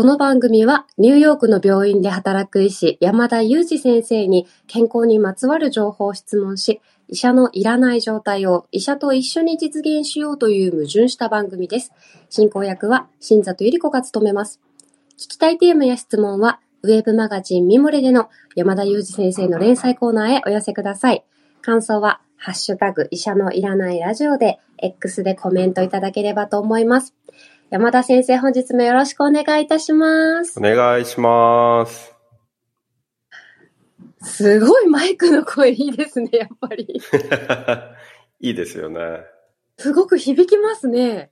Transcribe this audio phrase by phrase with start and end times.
[0.00, 11.92] この番組はニューヨークの病院で働く医師山田裕二先生に健康にまつわる情報を質問し、医者のいらない状態を医者と一緒に実現しようという矛盾した番組です。
[12.30, 14.58] 進行役は新里ゆり子が務めます。
[15.18, 21.26] 聞きたいテーマや質問は、ウェブマガジンミモレでの山田裕二先生の連載コーナーへお寄せください。
[21.60, 27.14] 感想は、ハッシュタグ医者のいらないラジオで X でコメントいただければと思います。
[27.70, 30.62] 山田先生、本日もよろしくお願いいたしますお。
[30.62, 32.14] 願いします。
[34.22, 37.00] すごいマイクの声いいですね、やっぱり。
[38.40, 39.20] いいですよね。
[39.78, 41.30] すごく響きますね。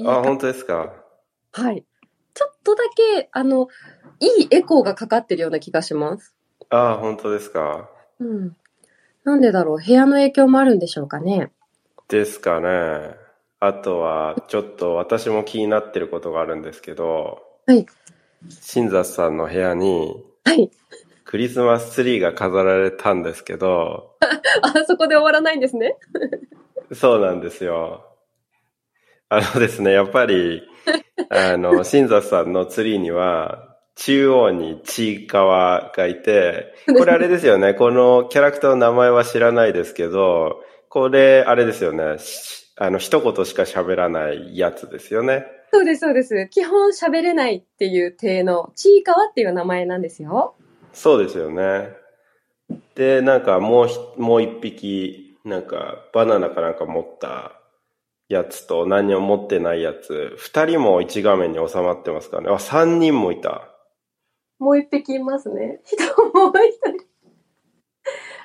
[0.00, 0.94] あ、か本当ですか？
[1.52, 1.84] はい。
[2.34, 2.84] ちょっとだ
[3.16, 3.68] け、あの、
[4.18, 6.34] いいエコーがかかってるような気がします。
[6.70, 7.90] あ、本当ですか？
[8.18, 8.56] うん。
[9.24, 11.52] なんでだろう部屋の影響もあるんでしょうかね。
[12.08, 13.14] ですかね。
[13.60, 17.86] あとは、ちょっと私も気になってることがあるんですけど、はい。
[18.48, 20.70] 新雑さんの部屋にはい。
[21.24, 24.16] クリスマスツリーが飾られたんですけど、
[24.62, 25.96] あ、そこで終わらないんですね。
[26.92, 28.04] そうなんですよ。
[29.28, 30.62] あのですね、やっぱり、
[31.30, 45.44] あの、新雑さんのツリーには、中央にちいかわがいて、これあれですよね、このキャラクターの名前は知らないですけど、これ、あれですよね、しあの、一言しか喋らないやつですよね。
[45.70, 46.48] そうです、そうです。
[46.50, 50.54] 基本喋れないっていう体の、ちいかわっていう名前なんですよ。
[50.94, 51.90] そうですよね。
[52.94, 57.52] で、なんかもうひ、もう一匹、なんか、バナナかなんか持った
[58.30, 62.48] やつと何も持ってないやつ、二人も一画面に収まってますからね。
[62.50, 63.68] あ、三人もいた。
[64.58, 65.80] もう一匹いますね。
[65.84, 67.06] 人もう一人。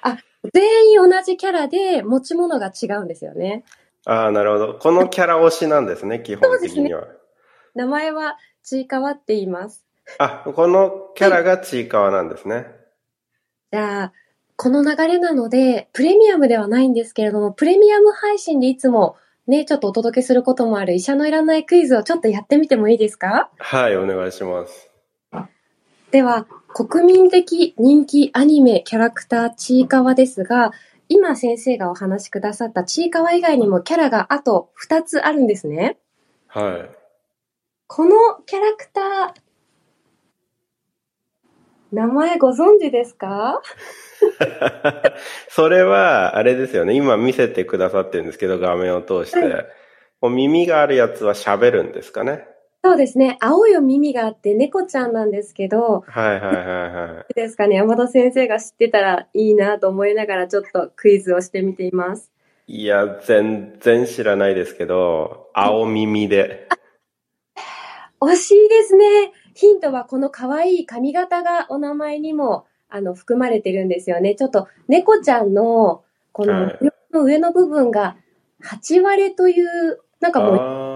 [0.02, 0.18] あ、
[0.54, 3.64] 全員同じキャラで持ち物が違うんですよね。
[4.06, 4.74] ああ、なるほど。
[4.76, 7.08] このキャラ推しなん ですね、基本的には。
[7.74, 9.86] 名前はちいかわって言います。
[10.20, 12.68] あ、このキャラがちいかわなんですね。
[13.72, 14.14] じゃあ、
[14.56, 19.18] この流れなので、プレミアムではないんですけれども、プレミアム配信でいつも
[19.48, 23.50] ね、ちょっとお届けすることもある医者のいらないクイズをちょっとやってみてもいいですか？
[23.58, 24.90] はい、お願いします。
[26.12, 30.72] では、国民的人気アニメキャラクターちいかわですが、
[31.08, 35.98] 今先生がお話しくださったちいかわ以外にもキャラがあと2つあるんですね。
[36.48, 36.90] はい。
[37.88, 38.12] この
[38.46, 39.34] キャラクター、
[41.92, 43.62] 名前ご存知ですか？
[45.50, 46.96] それは、あれですよね。
[46.96, 49.40] 今見せてくださってるんですけど、画面を通して。
[49.40, 49.66] は
[50.22, 52.48] こう耳があるやつは喋るんですかね。
[52.86, 53.40] そうですね。
[53.42, 56.66] 青いお耳があって猫ちゃんなんですけど、はいはいはい
[57.16, 57.34] はい。
[57.34, 57.78] ですかね。
[57.78, 62.32] 山田先生が知ってたらいいなと思いながらちょっとクイズをしてみています。
[62.68, 66.68] いや、全然知らないですけど、青耳で。
[68.22, 69.34] 惜しいですね。
[69.56, 74.36] ヒントはこの可愛い髪型がお名前にもあの含まれてるんですよね。
[74.36, 76.04] ちょっと猫ちゃんの
[76.34, 76.72] この
[77.12, 78.16] 上の部分が
[78.64, 80.95] 8割れという、なんかもう。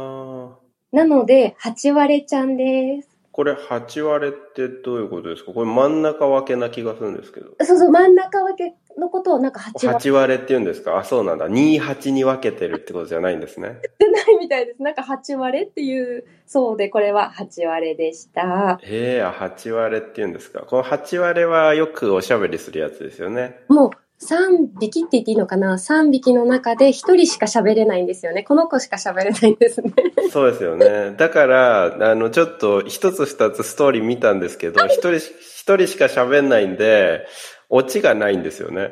[0.91, 3.09] なので8割れちゃんです。
[3.31, 5.53] これ8割れってどういうことですか？
[5.53, 7.51] これ真ん中分けな気がするんですけど。
[7.63, 10.97] そうそう、真ん中分けのことをなんか8割れ8割れって言うんですか？
[10.97, 11.47] あ、そうなんだ。
[11.47, 13.77] 2、8に分けてるってことじゃないんですね。
[13.99, 14.81] じ ゃないみたいです。
[14.83, 18.79] なんか8割れっていう、そうで、これは8割れでした。
[18.83, 20.61] ええあ、8割れって言うんですか？
[20.61, 23.59] この8割れはよくおしゃべりするやつですよね。
[23.69, 23.89] もう
[24.21, 28.43] 3匹って言っていいのかな ?3 匹の中で1人しか喋れないんですよね。
[28.43, 29.93] この子しか喋れないんですね。
[30.31, 31.15] そうですよね。
[31.17, 37.25] だから、あの、ちょっと一つ二つストーリー見たんですけど、一人し、一人しか喋んないんで、
[37.69, 38.91] オチがないんですよね。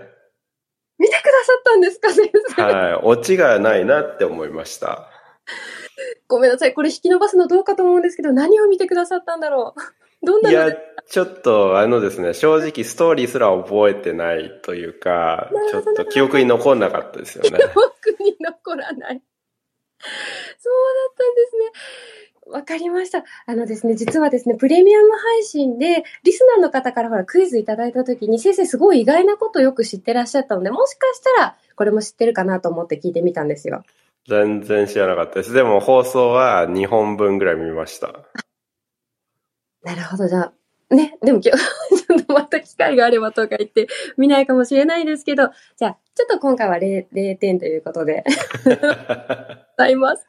[0.98, 2.12] 見てくださったんですか？
[2.12, 2.62] 先生。
[2.62, 3.00] はい。
[3.04, 5.10] オチがないなって思いました。
[6.28, 6.74] ごめんなさい。
[6.74, 10.26] これ引き伸ばすのどうかと思うんですけど、何を見てくださったんだろう？
[10.26, 10.76] どんないのや、
[11.10, 17.52] ちょっと、あのですね、正直ストーリーすら覚えてないというかな、ちょっと記憶に残んなかったですよね。
[17.74, 19.22] 僕に残らない。
[20.00, 21.72] そうだったんですね。
[22.50, 23.24] わかりました。
[23.46, 33.84] あのですね、実はですね、プレミアム配信で、リスナーの方からほらクイズいただいたときに、先生すごい意外なことをよく知ってらっしゃったので、もしかしたら、これも知ってるかなと思って聞いてみたんですよ。
[34.28, 35.54] 全然知らなかったです。
[35.54, 38.14] でも放送は2本分ぐらい見ました。
[39.84, 40.54] なるほど、じゃあ、
[40.90, 41.58] ね、でも今日、
[42.08, 43.88] ちょっとまた機会があればとか言って
[44.18, 48.24] 見ないかもしれないですけど、じゃあ、ちょっと今回は 0, 0点ということで、
[48.66, 48.74] ご
[49.78, 50.26] ざいます。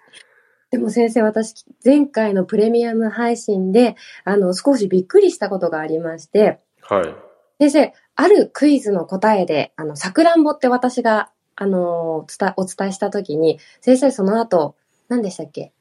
[0.70, 7.14] でも先生、私、前回のプレミアム配信で、あの、少しびっくりしたことがありまして、はい。
[7.61, 14.76] 先生、あるクイズの答えで、あの、さくらんぼって私が、あの、伝お伝えしたときに、先生その後、
[15.08, 15.72] 何でしたっけ？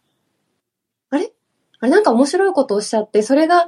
[1.09, 1.33] あれ？
[1.79, 1.91] あれ？
[1.91, 3.67] なんか面白いことをおっしゃって、それが、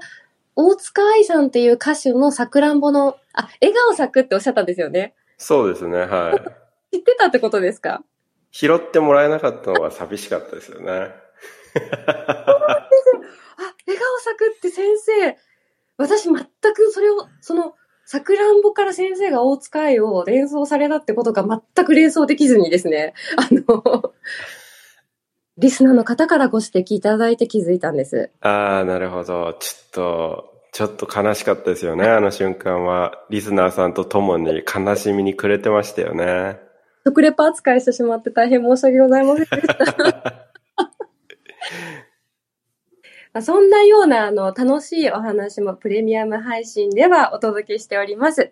[0.62, 5.14] 大塚愛さんっていう歌手のさくらんぼの、あ、笑顔咲くっておっしゃったんですよね。
[5.38, 6.32] そうですね、は
[6.92, 6.92] い。
[6.98, 8.04] 知ってたってことですか？
[8.52, 10.92] 拾ってもらえなかったのは寂しかったですよね。
[10.92, 11.14] あ、
[13.88, 15.38] 笑顔咲くって先生、
[15.98, 16.36] 私全
[16.74, 21.46] くそれを、その、さくらんぼから先生が大塚愛を連想されたってことが
[21.76, 24.14] 全く連想できずにですね、 あの、
[25.58, 28.32] リスナーの方からご指摘いただいて気づいたんです。
[28.42, 29.54] ああ、なるほど。
[29.60, 33.14] ちょっと、ちょっと悲しかったですよね、あの瞬間は。
[33.30, 36.60] リスナーさんと共に悲しみに暮れてましたよね。
[37.06, 40.46] 食レポ扱いしてしまって大変申し訳ございませんでした。
[43.42, 48.52] そんなようなあの楽しいお話もプレミアム配信ではお届けしております。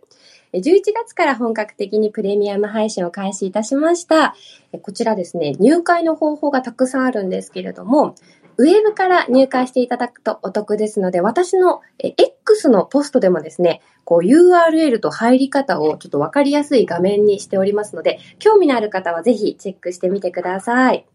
[0.53, 4.35] 11月から本格的にプレミアム配信を開始いたしました。
[4.81, 8.15] こちらですね、入会の方法がたくさんあるんですけれども、
[8.57, 21.06] ウェブから入会していただくとお得ですので、私の X のポストでもですね、こう URL と入り方をちょっとわかりやすい画面にしておりますので、興味のある方はぜひチェックしてみてください。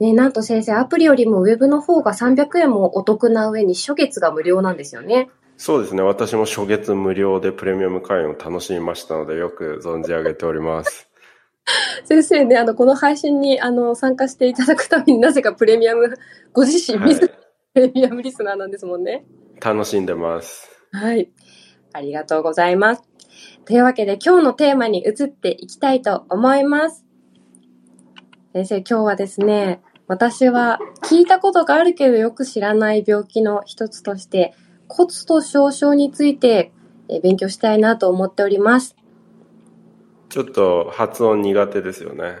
[0.00, 5.30] ね、なんと先生、アプリよりもウェブの方が300円もお得な上に初月が無料なんですよね。
[5.56, 6.02] そうですね。
[6.02, 11.08] 私も初月無料でプレミアム会員を楽しみましたので、よく存じ上げております。
[12.04, 16.14] 先生ね、あの、この配信に、あの、参加していただくためになぜかプレミアム、
[16.52, 17.30] ご自身、はい、プ
[17.74, 19.24] レミアムリスナーなんですもんね。
[19.60, 20.68] 楽しんでます。
[20.92, 21.30] はい。
[21.92, 23.02] ありがとうございます。
[23.64, 27.04] というわけで、今日のテーマに移っていきたいと思います。
[28.52, 34.54] 先生、今日はですね、私は聞いたことがあるけどよく知らない病気の一つとして、
[34.86, 36.72] 骨粗鬆症について
[37.22, 38.96] 勉強したいなと思っております。
[40.34, 42.40] ちょっと発音苦手ですよね。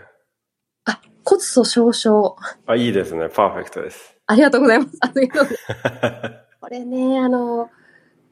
[0.84, 2.34] あ、骨粗鬆症。
[2.66, 3.28] あ、いいですね。
[3.28, 4.16] パーフェクトです。
[4.26, 4.98] ありがとうございます。
[5.00, 6.44] ありがとうございます。
[6.60, 7.70] これね、あの、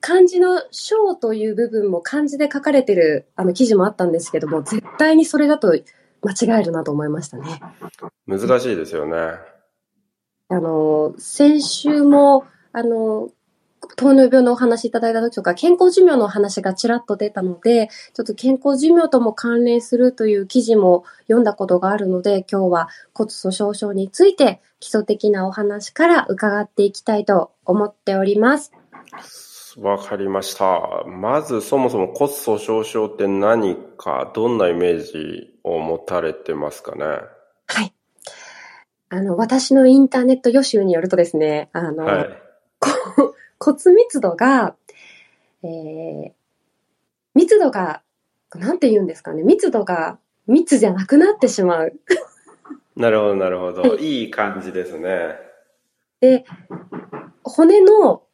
[0.00, 7.44] 漢字の章という部分も漢字で書かれてるあの記事もあったんですけども、絶対にそれだと間違えるなと思いましたね。
[8.26, 9.16] 難しいですよね。
[10.48, 13.30] あの、先週も、あの、
[13.96, 28.72] 糖尿病のお話いただいた時とか、健康寿命のお話がちらっと出たので、ちょっと健康寿命とも関連するという記事も読んだことがあるので、今日は骨粗鬆症について基礎的なお話から伺っていきたいと思っております。
[29.78, 31.04] わかりました。
[31.06, 37.04] まずそもそも骨粗鬆症って何か、どんなイメージを持たれてますかね？
[37.66, 37.94] はい。
[39.08, 42.28] あの、私のインターネット予習によるとですね、あの、はい、
[43.62, 44.74] 骨密度が、
[45.62, 46.32] えー、
[47.36, 48.02] 密度が、
[48.56, 50.18] なんて言うんですかね、密度が
[50.48, 51.92] 密じゃなくなってしまう。
[52.96, 53.96] なるほど、なるほど。
[53.98, 55.36] いい感じですね。
[56.20, 56.44] で、
[57.44, 58.24] 骨の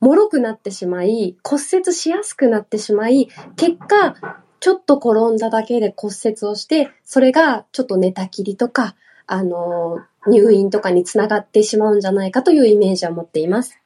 [0.00, 4.14] 脆くなってしまい、骨折しやすくなってしまい、結果、
[4.60, 8.94] ちょっと転んだだけで骨折をして、それがちょっと寝たきりとか、
[9.26, 9.98] あの、
[10.28, 13.79] 入院とかにつながってしまうんじゃないかというイメージを持っています。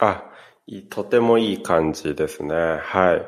[0.00, 0.24] あ、
[0.88, 2.54] とてもいい感じですね。
[2.54, 3.22] はい。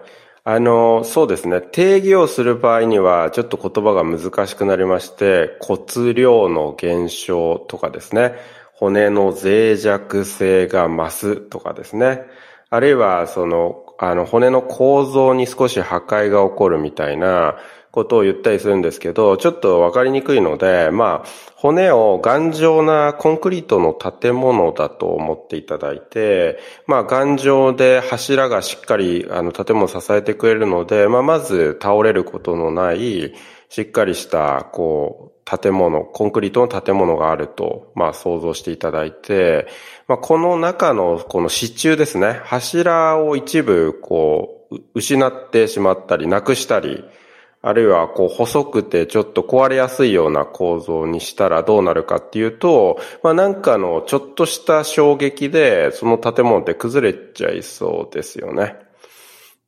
[0.45, 1.61] あの、そうですね。
[1.61, 8.35] 定義をする場合には、ちょっと言葉が難しくなりまして、骨量の減少とかですね。
[8.73, 12.23] 骨の脆弱性が増すとかですね。
[12.71, 17.57] あるいは、その、あの、骨の構造に少し破壊が起こるみたいな
[17.93, 33.35] ことを言ったりするんですけど、ちょっとわかりにくいので、まあ、骨を頑丈なコンクリートの建物だと思っていただいて、まあ、頑丈で柱がしっかり、あの、建物を支えてくれるので、まあ、まず倒れることのない、
[33.69, 39.67] しっかりした、こう、建物、コンクリートの建物があると、まあ想像していただいて、
[40.09, 47.05] まあこの中のこの支柱ですね、柱を一部こう、失ってしまったり、なくしたり、
[47.63, 58.77] あるいはこう細くてちょっと壊れやすいような構造にしたらどうなるかっていうと、まあなんかのちょっとした衝撃でその建物って崩れちゃいそうですよね。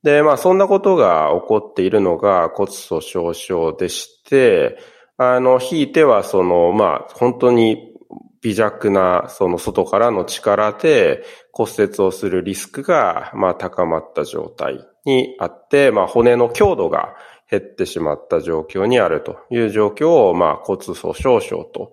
[0.02, 4.78] で、まあそんなことが起こっているのが骨粗鬆症でして、
[5.16, 7.94] あの、ひいてはその、まあ、本当に
[8.42, 17.14] 微弱な、その外からの力で骨折をするリスクが、まあ、高まった状態にあって、まあ、骨の強度が
[17.50, 21.92] 減ってしまった状況にあるという状況を、まあ、骨粗鬆症と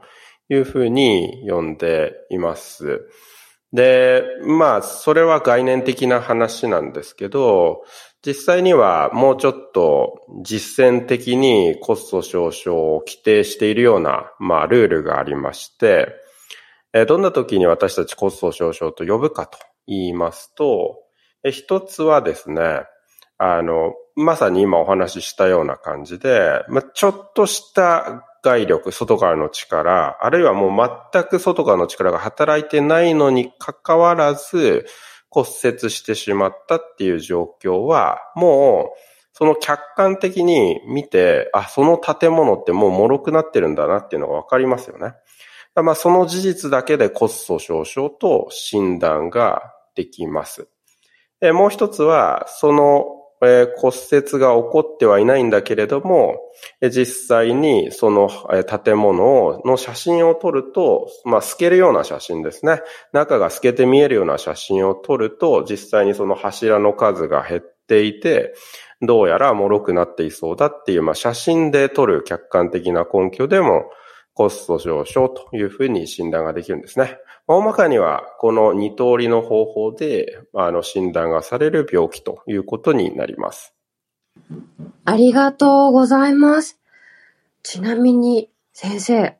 [0.49, 3.07] いうふうに呼んでいます。
[3.73, 7.83] で、まあ、それは概念的な話なんですけど、
[8.25, 16.13] 実際にはもうちょっと実践的にコスト少々を規定しているような、まあ、ルールがありまして、
[17.07, 20.97] どんな時に私たち骨粗鬆症と呼ぶかと言いますと、
[21.49, 22.83] 一つはですね、
[23.37, 34.85] あの、まさに今お話ししたような感じで、まあ、ちょっとした外力、外からの力、あるいはもう全く外からの力が働いてないのにかかわらず
[35.29, 45.13] 骨折してしまったっていう状況は、もうその客観的に見て、あ、その建物ってもう脆くなってるんだなっていうのがわかりますよね。
[45.75, 50.67] まあ、その事実だけで骨粗鬆症と診断ができます。
[51.53, 56.37] もう一つは、そのえ骨折が起こってはいないんだけれども、
[56.81, 58.29] 実際にその
[58.83, 62.81] 建物の写真を撮ると、まあ透けるような写真ですね。
[63.13, 68.53] 中が透けて見えるような写真を撮ると、実際にその柱の数が減っていて、
[69.01, 73.85] どうやら脆くなっていそうだっていう、まあ写真で撮る客観的な根拠でも、
[74.33, 77.17] コスト上昇というふうに診断ができるんですね。
[77.53, 83.75] 大まかにはこの2通りの方法であの診断がされる病気ということになります。
[85.03, 86.79] ありがとうございます。
[87.61, 89.37] ちなみに先生、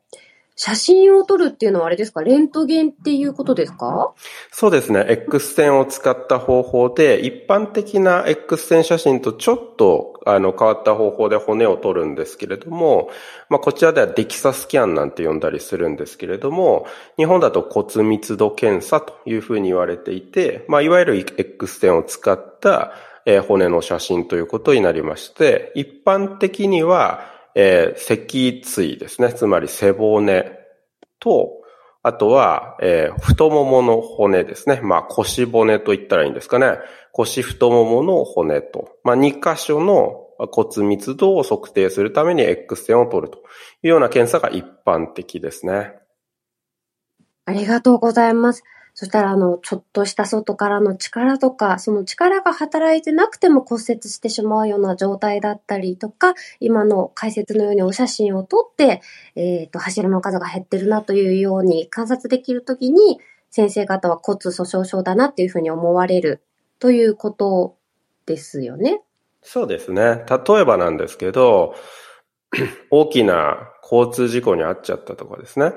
[0.56, 2.22] 写真を撮るっていうのはあれですか？
[2.22, 4.14] レントゲンっていうことですか？
[4.52, 5.06] そうですね。
[5.08, 13.10] X 線を使った方法で、一般的な X 線写真とちょっとあの変わった方法で骨を撮るんですけれども、
[13.50, 16.86] まあ、こちらではデキサスキャンなんて呼んだりするんですけれども、
[17.18, 22.92] 日本だと骨密度検査というふうに言われていて、まあ、いわゆる X 線を使った
[23.48, 27.22] 骨の写真ということになりまして、一般的には
[27.56, 29.34] えー、脊椎ですね。
[29.34, 30.52] つまり背骨
[31.20, 31.62] と、
[32.04, 34.80] あとは、えー、太ももの骨ですね。
[34.82, 36.80] まあ腰骨と言ったらいいんですかね。
[37.12, 43.40] 腰太ももの骨と、まあ2箇所の骨密度を測定するために X 線を取ると
[43.84, 45.94] いうような検査が一般的ですね。
[47.46, 48.64] ありがとうございます。
[49.02, 59.02] そしたら、あの、ちょっとした外からの力とか、その力が働いてなくても骨折してしまうような状態だったりとか、今の解説のようにお写真を撮って、
[59.34, 66.44] えっ、ー、と、柱の数が減ってるなというように観察できるときに、先生方は骨粗鬆症だなっていうふうに思われる
[66.78, 67.78] ということ
[68.28, 69.02] ですよね。
[69.42, 70.24] そうですね。
[70.30, 71.74] 例えばなんですけど、
[72.92, 75.74] 大きな交通事故に遭っちゃったとかですね。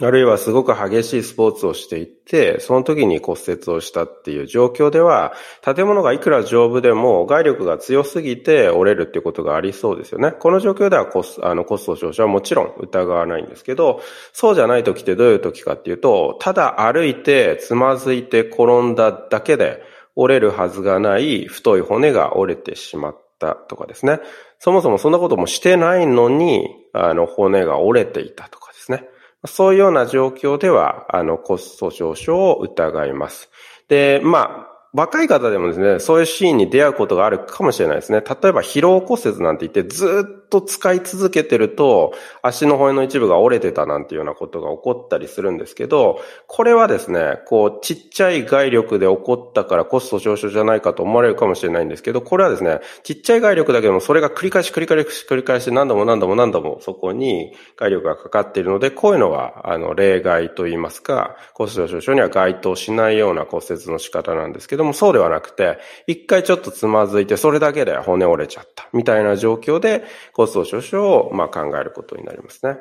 [0.00, 10.32] あるいはすごく激しいスポーツをしていて、その時に骨折をしたっていう状況では、建物がいくら丈夫でも外力が強すぎて折れるっていうことがありそうですよね。
[10.32, 14.00] この状況ではコスあのコスト少々はもちろん疑わないんですけど、
[14.32, 19.82] そうじゃない時ってどういう時かっていうと、ただ歩いてつまずいて転んだだけで
[20.16, 24.20] 折れるはずがない太い骨が折れてしまったとかですね。
[24.58, 29.08] そもそもそんなこともしてないのに、あの骨が折れていたとかですね。
[29.46, 33.50] そういうような状況では、あの、コスト上昇を疑います。
[33.88, 38.20] で、まあ、若い方でもですね、そういうシーンに出会うことがあるかもしれないですね。
[38.20, 68.88] 例えば疲労骨折なんて言ってずっと使い続けてると足の骨の一部が折れてたなんていうようなことが起こったりするんですけど、これはですね、こうちっちゃい外力で起こったからコスト上昇じゃないかと思われるかもしれないんですけど、これはですね、ちっちゃい外力だけどもそれが繰り返し繰り返し繰り返し何度も何度も何度もそこに外力がかかっているので、こういうのはあの例外といいますか、コスト上昇には該当しないような骨折の仕方なんですけ、どもそうではなくて、一回ちょっとつまずいて、それだけで骨折れちゃった。
[68.92, 70.04] みたいな状況で
[70.40, 72.78] 骨粗鬆症をまあ考えることになりますね。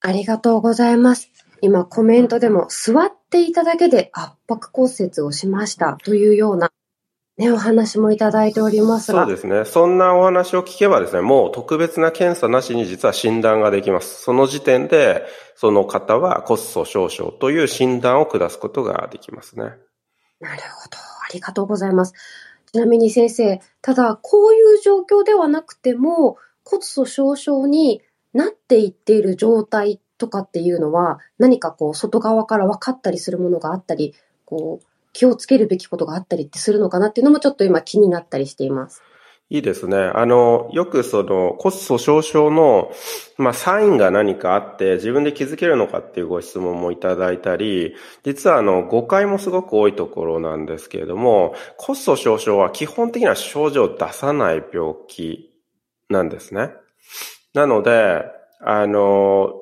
[0.00, 1.30] ありがとうございます。
[1.60, 6.70] 今コメントでも座っていただけで圧迫骨折をしましたというような
[7.36, 9.22] ね、お話もいただいておりますが。
[9.22, 9.64] そうですね。
[9.64, 14.22] そんなお話を聞けばですね、もう特別な検査なしに実は診断ができます。
[14.22, 15.24] その時点で、
[15.56, 19.64] その方は骨粗鬆症という診断を下すことができますね。
[19.64, 20.98] なるほど。
[20.98, 22.14] ありがとうございます。
[22.70, 28.02] ちなみに先生、ただ、こういう状況ではなくても、骨粗鬆症に
[28.32, 39.02] なっていっている状態とかっていうのは、何かこう、外側から分かったりするものがあったり、こう、気をつけるべきことがあったりってするのかなっていうのもちょっと今気になったりしています。
[39.50, 39.96] いいですね。
[39.98, 42.90] あの、よくその骨粗鬆症の、
[43.36, 47.94] まあ、サインが何かあって自分で気づけるのかっていうご質問もいただいたり、
[48.24, 55.53] 実はあの、誤解もすごく多いところなんですけれども、骨粗鬆症は基本的には症状を出さない病気
[56.08, 56.70] なんですね。
[57.54, 58.24] なので、
[58.60, 59.52] あの、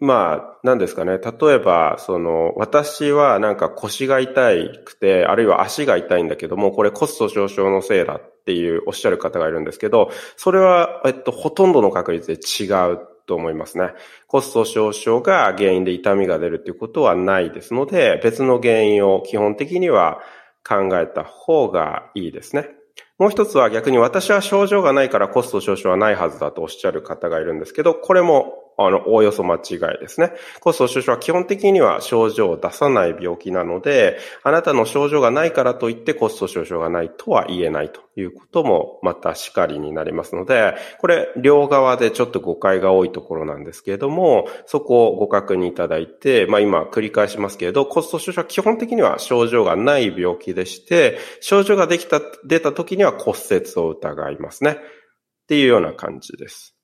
[0.00, 1.18] まあ、何ですかね。
[1.18, 4.50] 例えば、その、私はなんか腰が痛
[4.84, 13.90] くて、あるいは足が痛いんだけども、これ骨粗鬆症のせいだっていうおっしゃる方がいるんですけど、それは、えっと、ほとんどの確率で違うと思いますね。
[14.26, 20.20] コスト上昇が原因で痛みが出るっていうことはないですので、別の原因を基本的には
[20.66, 22.79] 考えた方がいいですね。
[23.20, 30.32] もう一つは逆に私は症状がないからコスト上昇はないはずだとおっしゃる方がいるんですけど、これもあの、おおよそ間違いですね。
[30.60, 54.72] コスト上昇は基本的には症状を出さない病気なので、あなたの症状がないからといってコスト上昇がないとは言えないということもまたしかりになりますので、これ両側でちょっと誤解が多いところなんですけれども、そこをご確認いただいて、まあ今繰り返しますけれど、コスト上昇は基本的には症状がない病気でして、症状ができた、出た時には骨折を疑いますね。
[54.72, 56.79] っていうような感じです。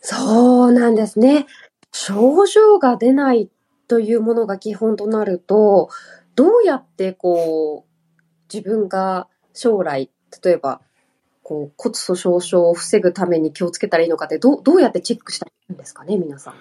[0.00, 1.46] そうなんですね。
[1.92, 3.50] 症状が出ない
[3.88, 5.88] というものが基本となると、
[6.34, 10.10] どうやってこう、自分が将来、
[10.42, 10.80] 例えば、
[11.42, 16.54] こう骨粗鬆症を防ぐために気をつけたらいいのかって、どうどうやってチェックしたらいいんですかね、皆さん。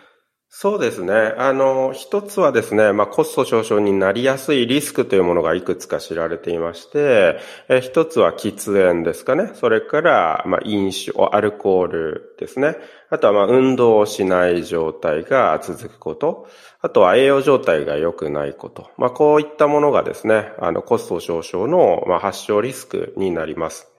[0.60, 1.14] そうですね。
[1.38, 7.38] あの、一つはですね、まあ、コスト上昇になりやすいリスクというものがいくつか知られていまして、
[7.70, 9.52] え一つは喫煙ですかね。
[9.54, 12.76] それから、まあ、飲酒、アルコールですね。
[13.12, 16.48] あとは、ま、運動をしない状態が続くこと。
[16.82, 18.90] あとは、栄養状態が良くないこと。
[18.98, 23.97] まあ、こういったものがですね、あの、コスト上昇の、ま、発症リスクになります。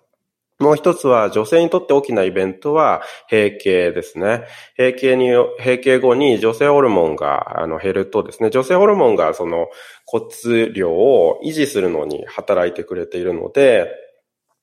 [0.58, 4.44] もう一つは女性にとって大きなイベントは閉経ですね。
[4.76, 9.68] 閉経に、閉経後に女性ホルモンがあの減るとですね、女性ホルモンがその
[10.04, 13.88] 骨量を維持するのに働いてくれているので、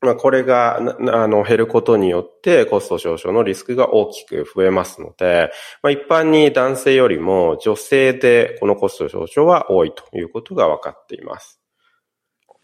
[0.02, 11.62] まあ、これが、あの、減ることによってコスト上昇のリスクが大きく増えますので、まあ、一般に男性よりも女性でこのコスト上昇は多いということが分かっています。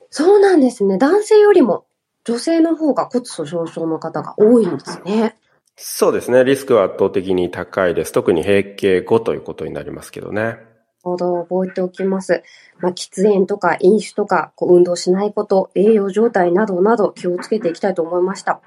[0.10, 0.98] そうなんですね。
[0.98, 1.86] 男性よりも
[2.24, 5.38] 女性の方が骨粗鬆症の方が多いんですね。
[5.76, 6.44] そうですね。
[6.44, 8.12] リスクは圧倒的に高いです。
[8.12, 10.58] 特に閉経後ということになりますけどね。
[11.04, 12.44] ほど、覚えておきます。
[12.80, 18.62] まあ、喫煙とか飲酒とか、こう運動しないこと、栄養状態などなど気をつけていきたいと思いました。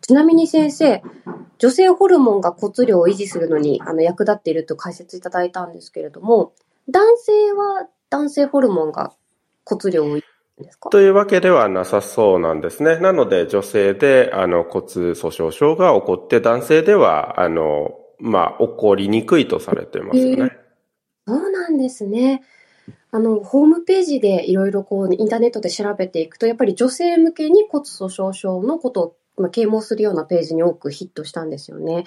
[0.00, 1.02] ちなみに先生、
[1.58, 6.52] 女性ホルモンが骨量を維持するのにあの役立っていると解説いただいたんですけれども、
[6.88, 9.12] 男性は男性ホルモンが
[9.64, 10.26] 骨量を維持
[10.62, 10.90] ですか？
[10.90, 12.98] というわけではなさそうなんですね。
[12.98, 20.52] なので、女性で、あの、骨粗鬆症が起こって、男性では、あの、まあ、起こりにくいとされてますよね。
[21.28, 22.42] えー、そうなんですね。
[23.12, 32.04] あの、ホームページでいろいろこう、インターネットで調べていくと、やっぱり女性向けに骨粗鬆症のことを、まあ、啓蒙するようなページに多くヒットしたんですよね。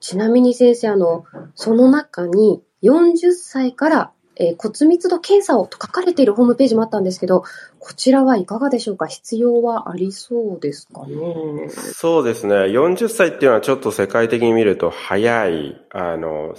[0.00, 7.44] ちなみに先生、あの、その中に40歳からえー、骨密度検査をと書かれているホームページもあったんですけど、
[7.78, 9.06] こちらはいかがでしょうか？
[9.06, 11.68] 必要はありそうですかね？
[11.68, 12.54] そうですね。
[12.54, 16.54] 40歳っていうのはちょっと世界的に見ると早い、あの、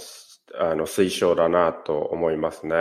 [0.58, 2.74] あの、推奨だなと思いますね。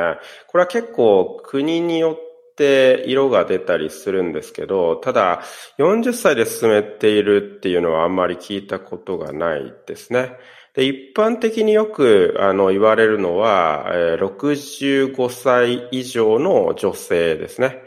[0.48, 5.42] これは結構国によって色が出たりするんですけど、ただ
[5.80, 10.34] 40歳で進めているっていうのはあんまり聞いたことがないですね。
[10.74, 17.84] で、一般的によく、あの、言われるのは、えー、65歳以上の女性ですね。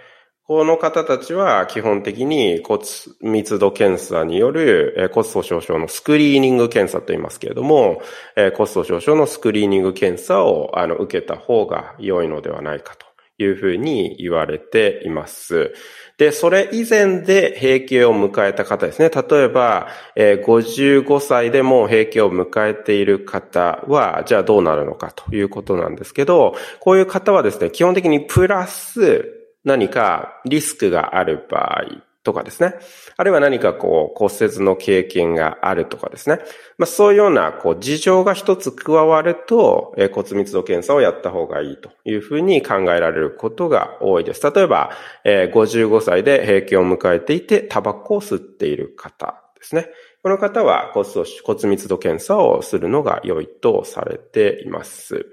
[0.47, 2.85] この方たちは基本的に骨
[3.21, 8.01] 密度検査による骨粗鬆症のスクリーニング検査と言いますけれども、
[8.37, 13.06] 骨粗鬆症のスクリーニング検査をあの受けた方が良いのではないかと
[13.39, 15.75] いうふうに言われています。
[16.19, 19.11] で、それ以前で閉経を迎えた方ですね。
[19.11, 29.33] 例えば、えー、55歳でも閉経を迎えている方は、じゃあどうなるのかということなんですけど、こういう方はですね、基本的にプラス
[29.65, 32.75] 何かリスクがある場合とかですね。
[33.17, 36.41] あるいは何かこう骨折の経験があるとかですね。
[36.77, 44.43] まあそういうようなこう事情が一つ加わると、え骨密度検査をやった方がいいというふうに考えられることが多いです。
[44.51, 44.91] 例えば、
[45.25, 49.89] え55歳で閉経を迎えていてタバコを吸っている方ですね。
[50.25, 55.27] この方は骨密度検査をするのが良いとされています。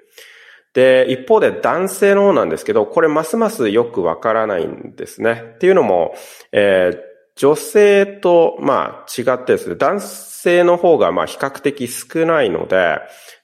[0.73, 5.43] で、一方で男性の方なんですけど、これますますよくわからないんですね。
[5.55, 6.15] っていうのも、
[6.51, 6.99] えー、
[7.36, 12.99] 女性と、まあ、違ってですね、男性の方が、まあ、比較的少ないので、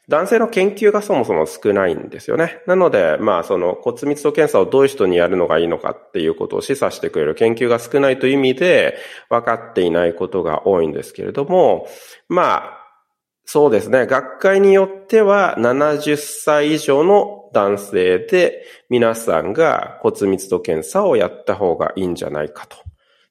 [0.09, 2.61] 男性の研究がそもそも少ないんですよね。
[2.65, 8.97] なので、まあ、その骨密度検査をどういう人にやるのがいいのかっていうことを示唆してくれる研究が少ないという意味で
[9.29, 11.87] 分かっていないことが多いんですけれども、
[12.27, 12.78] まあ、
[13.51, 14.05] そうですね。
[14.05, 22.77] 学会によっては70歳以上の男性で皆さんが骨密度検査をやった方がいいんじゃないかと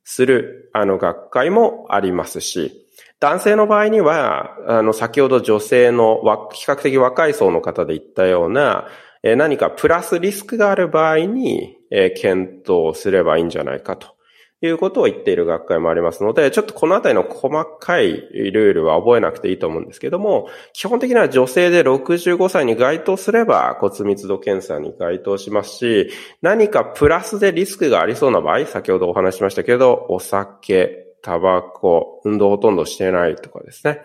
[0.03, 2.85] するあの学会もありますし、
[3.21, 6.21] 男性の場合には、あの、先ほど女性の
[6.53, 8.89] 比較的若い層の方で言ったような、
[9.23, 14.18] え何かプラスリスクがある場合に、え検討すればいいんじゃないかと
[14.61, 26.11] いうことを言っている学会もありますので、ちょっとこのあたりの細かいルールは覚えなくていいと思うんですけども、基本的には女性で65歳に該当すれば骨密度検査に該当しますし、
[26.43, 34.03] 何かプラスでリスクがありそうな場合、先ほどお話しましたけど、お酒、タバコ、運動ほとんどしてないとかですね。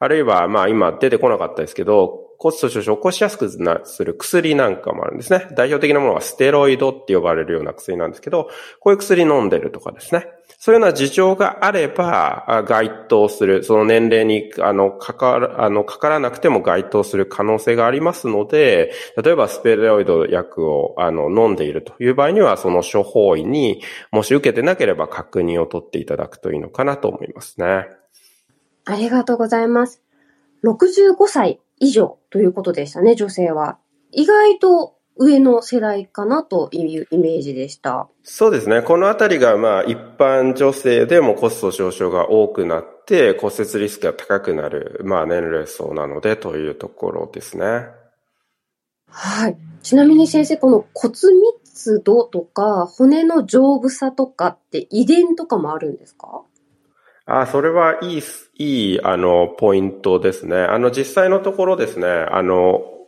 [0.00, 3.48] あるいは、まあ今出てこなかったですけど、骨粗鬆症を起こしやすく
[3.84, 5.46] する薬なんかもあるんですね。
[5.52, 8.48] 代表的なものはステロイドって呼ばれるような薬なんですけど、
[8.80, 10.26] こういう薬飲んでるとかですね。
[10.58, 27.86] そういうような事情があれば、該当する、その年齢に、あの、かかあの、かからなくても該当する可能性がありますので、例えばステロイド薬を、あの、飲んでいるという場合には、その処方医に、もし受けてなければ確認を取っていただくといいのかなと思いますね。
[28.84, 30.02] ありがとうございます。
[30.64, 33.78] 65歳以上ということでしたね、女性は。
[34.12, 38.08] 意外と上の世代かなというイメージでした。
[38.22, 38.82] そうですね。
[38.82, 47.86] このあたりが、まあ、一般女性でもコスト上昇が多くなって、骨折リスクが高くなる、まあ、年齢層なのでというところですね。
[49.08, 49.58] はい。
[49.82, 51.14] ちなみに先生、この骨
[51.62, 56.42] 密度とか、骨の丈夫さとかって遺伝とかもあるんですか？
[57.26, 58.22] あ、それはいい、
[58.58, 60.56] いい、あの、ポイントですね。
[60.56, 62.56] あの、実際のところですね、あの、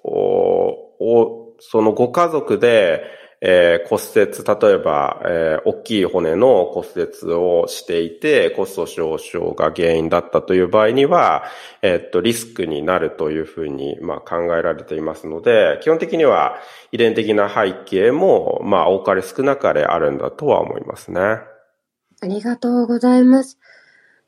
[0.04, 3.02] おお、そのご家族で、
[3.46, 11.44] えー、骨折、例えば、えー、大きい骨の骨折をしていて、骨粗鬆症が原因だったという場合には、
[11.82, 16.56] えー、っと、リスクになるというふうに、まあ、考えられていますので、基本的には
[16.90, 21.20] 遺伝的な背景も、まあ、多かれ少なかれあるんだとは思いますね。
[21.20, 23.58] ありがとうございます。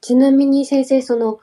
[0.06, 1.40] ちなみに先生、その、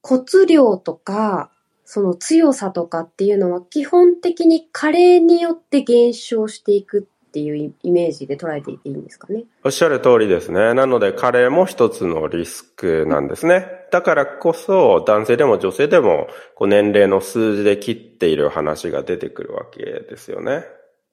[0.00, 1.50] 骨量とか、
[1.84, 9.44] その強さとかっていうのは基本的に加齢によって減少していくっていうイメージで捉えていていいんですかね？
[9.62, 10.72] おっしゃる通りですね。
[10.72, 13.66] なので加齢も一つのリスクなんですね。
[13.90, 20.64] だからこそ男性でも女性でもこう年齢の数字で切っている話が出てくるわけですよね。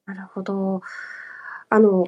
[0.06, 0.80] なるほど。
[1.68, 2.06] あの、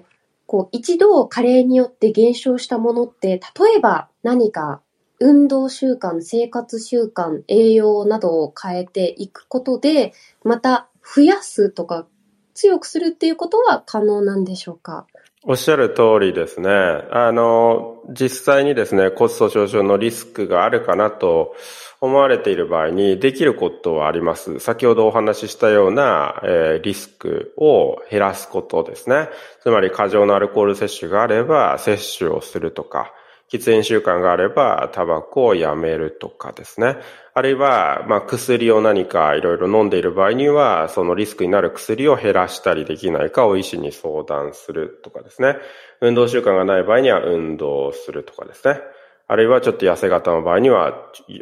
[0.48, 4.80] こう、一度加齢によって減少したものって、例えば何か
[5.20, 12.06] 運動習慣、生活習慣、栄養などを変えていくことで、また増やすとか
[12.54, 15.06] 強くするっていうことは可能なんでしょうか？
[15.44, 16.70] おっしゃる通りですね。
[16.70, 21.54] あの、実際にですね、コスト上昇のリスクがあるかなと
[22.00, 24.58] 思われている場合にできることはあります。
[24.58, 29.28] 先ほどお話ししたような、えー、リスクを減らすことですね。
[29.62, 33.12] つまり過剰なアルコール摂取があれば摂取をするとか、
[33.50, 36.98] 喫煙習慣があればタバコをやめるとかですね。
[37.34, 45.56] あるいは、まあ、薬を何かいろいろ飲んでいる場合には、そのリスクになる薬を減らしたりできないかを医師に相談するとかですね。
[46.00, 48.80] 運動習慣がない場合には運動するとかですね。
[49.28, 50.94] あるいはちょっと痩せ型の場合には、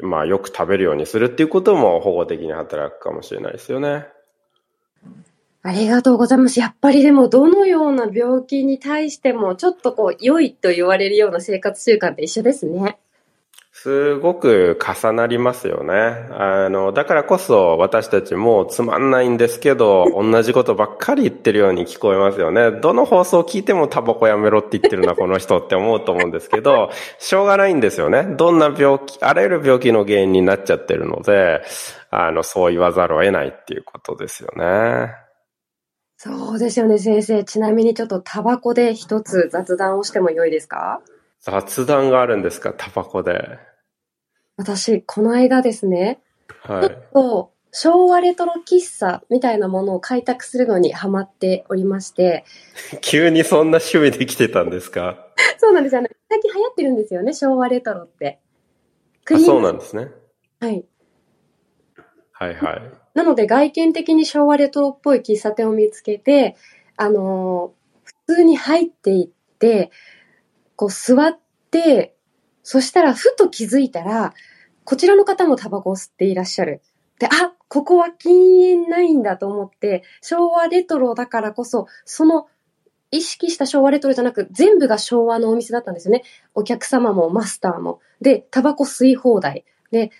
[0.03, 4.07] まあよく食べるようにするっていうことも保護的に働くかもしれないですよね。
[5.67, 6.61] ありがとうございます。
[6.61, 12.99] やっぱりでもどのような病気に対してもちょっとこう良いと言われるような生活習慣って一緒ですね。
[13.73, 15.93] すごく重なりますよね。
[16.31, 22.71] あの、だからこそ私たちもつまんないんですけど、 同じことばっかり言ってるように聞こえますよね。
[22.71, 28.23] どの放送を聞いてもタバコやめろって言ってるな、この人って思うと思うんですけど、しょうがないんですよね。
[28.23, 31.63] どんな病気、あらゆる病気の原因になっちゃってるので、
[32.11, 35.26] あの、そう言わざるを得ないっていうことですよね。
[36.19, 37.45] そうですよね、先生。
[37.45, 41.03] ちなみにちょっとタバコで一つ雑談をしても良いですか？
[41.41, 43.59] 雑談があるんですか、タバコで。
[44.57, 46.21] 私、この間ですね、
[46.63, 52.45] はい、ちょっと昭和レトロ喫茶みたいなものを開拓するのにハマっておりまして。
[53.03, 55.29] 急にそんな趣味で来てたんですか？
[55.59, 56.03] そうなんですよ。
[56.31, 58.41] 最近流行ってるんですよね、昭和レトロって。
[59.31, 60.09] あそうなんですね。
[60.61, 60.87] はい。
[62.33, 62.83] はいはい。
[63.17, 66.55] なので外見的に昭和レトロっぽい喫茶店を見つけて、
[66.99, 69.91] あのー、普通に入っていって、
[70.77, 71.39] こう座っ
[71.71, 72.15] て、
[72.63, 74.35] そしたらふと気づいたら、
[74.85, 76.83] こちらの方もタバコを吸っていらっしゃる。
[77.19, 82.49] で、あ、ここは禁煙ないんだと思って、昭和レトロだからこそ、その
[83.11, 86.23] 意識した昭和レトロじゃなく、全部が昭和のお店だったんですよね。
[86.55, 88.01] お客様もマスターも。
[88.21, 89.65] で、タバコ吸い放題。
[89.91, 90.11] で、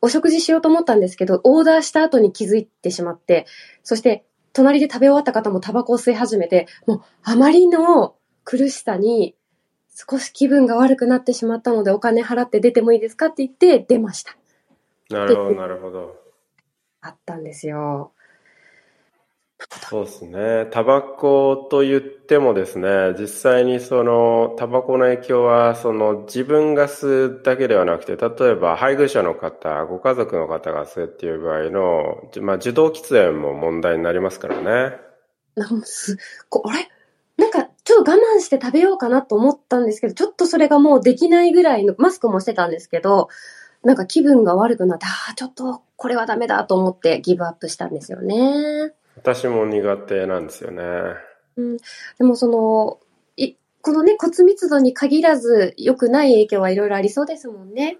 [0.00, 3.46] お食事しようと思ったんですけど、オーダーした後に気づいてしまって、
[3.82, 9.34] そして、隣で食べ終わった方もタバコを吸い始めて、もう、あまりの苦しさに、
[9.96, 14.36] 少し気分が悪くなってしまったのでお金払って出てもいいですかって言って出ました。
[15.08, 16.16] なるほど、なるほど。
[17.00, 18.12] あったんですよ。
[19.88, 20.66] そうですね。
[20.70, 34.96] タバコと言ってもですね、実際にそのタバコの影響はその自分が吸うだけではなくて、例えば配偶者の方、ご家族の方が吸うっていう場合の、まあ受動喫煙も問題になりますからね。
[35.54, 36.18] なんす、
[36.50, 36.88] あれ？
[37.38, 43.28] なんかちょっと我慢して食べようかなと思ったんですけど、ちょっとそれがもうできないぐらいの、マスクもしてたんですけど、
[43.84, 48.92] なんか気分が悪くなって、ああ、ちょっとこれはダメだと思ってギブアップしたんですよね。
[49.16, 50.82] 私も苦手なんですよね。
[51.56, 51.76] うん。
[51.76, 53.00] でもその、
[53.36, 57.98] い、このね、骨密度に限らず良くない影響はいろいろありそうですもんね。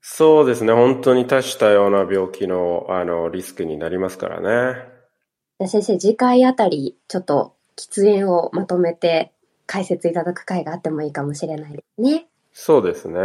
[0.00, 0.72] そうですね。
[0.72, 5.66] 本当に多種多様な病気の、あの、リスクになりますからね。
[5.66, 9.32] 先生、次回あたり、ちょっと、喫煙をまとめて
[9.66, 12.27] 解説いただく回があってもいいかもしれないですね。
[12.60, 13.20] そうですね。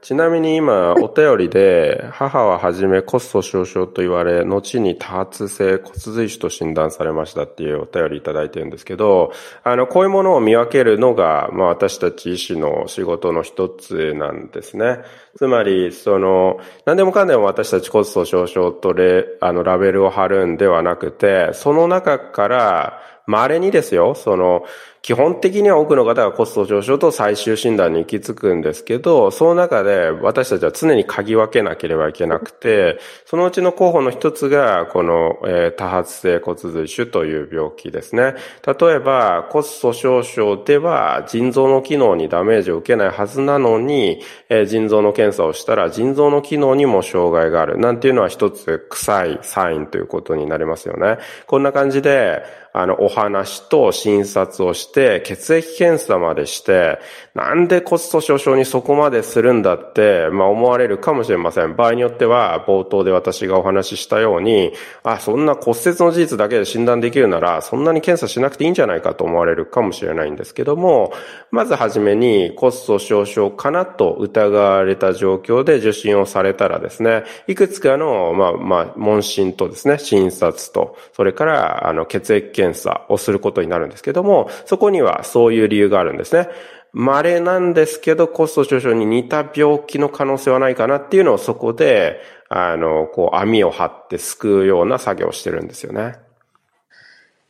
[0.00, 9.30] ちなみに今、お便りで、 母ははじめコスト少々と言われ、後に多発性骨髄腫と診断されましたっていうお便りいただいてるんですけど、
[9.62, 15.00] あの、こういうものを見分けるのが、まあ私たち医師の仕事の一つなんですね。
[15.36, 24.64] つまり、その、何でもかんでも私たちコスト少々とレ、あの、ラベルを貼るんではなくて、その中から、稀にですよ、その、
[25.02, 38.34] 基本的には多くの方がコスト上昇と最終診断に行き着くんですけど、その中で私たちは常に嗅ぎ分けなければいけなくて、そのうちの候補の一つが、この、えー、多発性骨髄腫という病気ですね。
[38.66, 47.78] 例えば、骨粗鬆症では腎臓の機能にダメージを受けないはずなのに、えー、腎臓の検査をしたら腎臓の機能にも障害がある。
[47.78, 51.18] なんていうのは一つ臭いサインということになりますよね。
[51.46, 52.42] こんな感じで、
[52.80, 57.00] あの、お話と診察をして、血液検査までして、
[57.34, 61.74] なんで骨粗鬆症にそこまでするんだって、まあ思われるかもしれません。
[61.74, 71.12] 場合によっては、冒頭で私がお話ししたように、あ、そんな骨折の事実だけで診断できるなら、そんなに検査しなくていいんじゃないかと思われるかもしれないんですけども、
[71.50, 86.48] まずはじめに骨粗鬆症かなと疑われた状況で受診をされたらですね、いくつかの、まあ、まあ、問診とですね、診察と、それから、あの、血液検査検査をすることになるんですけども、そこにはそういう理由があるんですね。
[86.92, 96.16] 稀なんですけど、コスト上昇に似た病気の可能性はないかなっていうのをそこで、あの、こう網を張って救うような作業をしてるんですよね。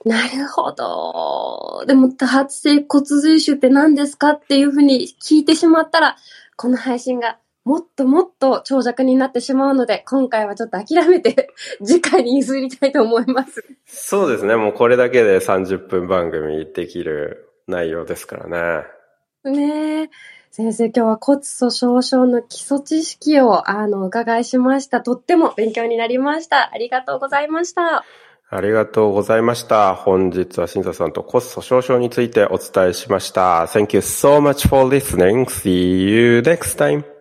[0.04, 1.84] なるほど。
[1.86, 6.16] でも多発性骨髄腫って何ですかっていうふうに聞いてしまったら、
[6.56, 11.50] この配信がもっともっと長尺になってしまうので、今回はちょっと諦めて、
[11.84, 13.62] 次回に譲りたいと思います。
[13.84, 14.56] そうですね。
[14.56, 18.84] もうこれだけで30分番組できる内容ですから
[19.44, 19.52] ね。
[19.52, 20.10] ねえ。
[20.50, 25.02] 先生、今日は骨粗鬆症の基礎知識を、あの、お伺いしました。
[25.02, 26.70] とっても勉強になりました。
[26.72, 28.02] ありがとうございました。
[28.48, 29.94] ありがとうございました。
[29.94, 33.66] 本日は新座さんと骨粗鬆症についてお伝えしました。
[33.66, 35.44] Thank you so much for listening.
[35.44, 37.17] See you next time.